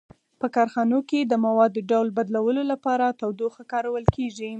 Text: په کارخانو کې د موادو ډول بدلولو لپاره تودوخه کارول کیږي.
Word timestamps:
په 0.39 0.47
کارخانو 0.55 0.99
کې 1.09 1.19
د 1.23 1.33
موادو 1.45 1.79
ډول 1.91 2.07
بدلولو 2.17 2.63
لپاره 2.71 3.15
تودوخه 3.19 3.63
کارول 3.71 4.05
کیږي. 4.15 4.49